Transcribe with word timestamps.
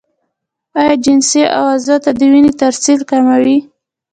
او 0.79 0.89
جنسي 1.03 1.41
عضو 1.57 1.95
ته 2.03 2.11
د 2.17 2.19
وينې 2.31 2.53
ترسيل 2.61 2.99
کموي 3.09 3.57